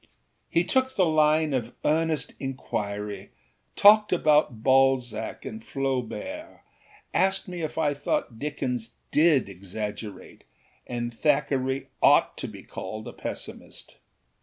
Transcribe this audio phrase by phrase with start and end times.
[0.03, 0.07] â
[0.49, 3.29] He took the line of earnest inquiry,
[3.75, 6.61] talked about Balzac and Flaubert,
[7.13, 10.43] asked me if I thought Dickens did exaggerate
[10.87, 13.97] and Thackeray ought to be called a pessimist.